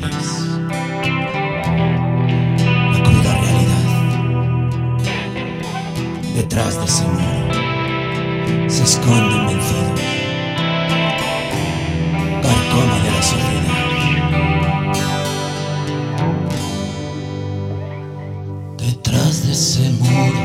[0.00, 0.08] La
[3.02, 3.86] cruda realidad.
[6.34, 10.00] Detrás de ese muro se esconden vencidos.
[12.42, 13.76] Carcoma de la sociedad.
[18.78, 20.42] Detrás de ese muro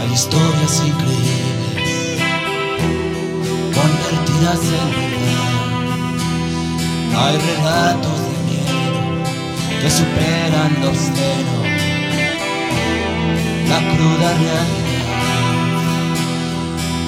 [0.00, 1.90] hay historias increíbles,
[3.74, 5.50] convertidas en verdad.
[7.22, 8.19] Hay relatos
[9.80, 11.56] que superan los obsceno,
[13.68, 14.90] la cruda realidad.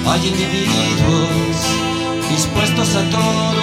[0.07, 1.57] Hay individuos
[2.29, 3.53] dispuestos a todo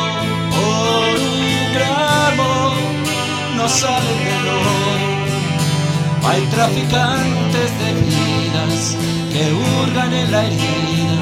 [0.55, 2.75] por un gramo,
[3.57, 5.11] no salen del oro.
[6.29, 8.97] Hay traficantes de vidas
[9.33, 11.21] que hurgan en la herida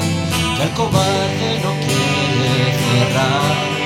[0.57, 3.78] que el cobarde no quiere cerrar.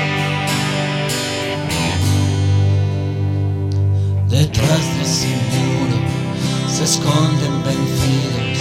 [4.44, 5.98] Detrás de ese muro
[6.68, 8.60] se esconden vencidos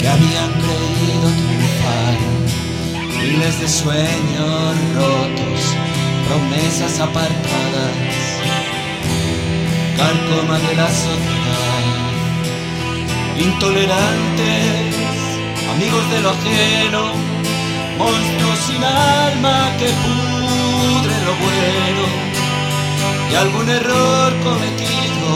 [0.00, 2.14] que habían creído triunfar.
[3.16, 5.60] Miles de sueños rotos,
[6.26, 7.94] promesas apartadas,
[9.96, 11.84] carcoma de la sociedad.
[13.38, 14.96] Intolerantes,
[15.76, 17.02] amigos de lo ajeno,
[17.98, 22.31] monstruos sin alma que pudren lo bueno
[23.32, 25.28] y algún error cometido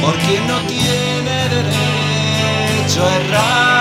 [0.00, 3.75] por quien no tiene derecho a errar.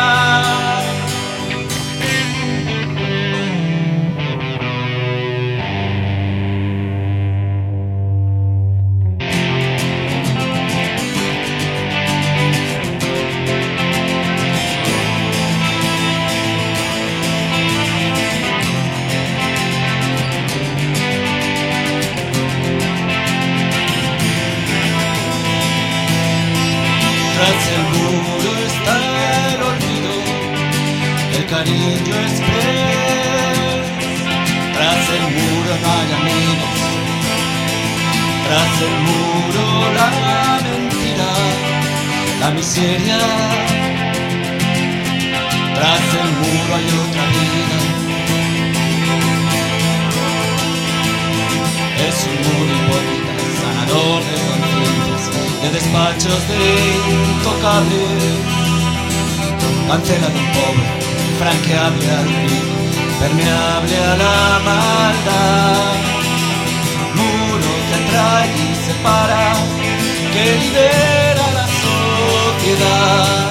[31.56, 32.18] Cariño
[34.76, 36.78] Tras el muro no hay amigos,
[38.46, 39.66] tras el muro
[40.00, 40.10] la
[40.66, 41.32] mentira,
[42.42, 43.20] la miseria.
[45.76, 47.80] Tras el muro hay otra vida.
[52.08, 55.24] Es un muro hipócrita, sanador de conciencias
[55.62, 56.62] de despachos de
[57.16, 58.34] intocables,
[59.88, 61.05] cancela de un pobre,
[61.40, 62.78] franqueable al rico,
[63.19, 65.96] permeable a la maldad,
[67.16, 69.53] muro que atrae y separa,
[70.34, 73.44] que libera la sociedad.